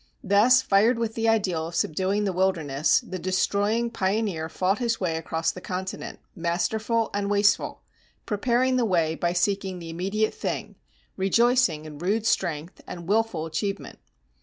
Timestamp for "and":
7.13-7.29, 12.87-13.07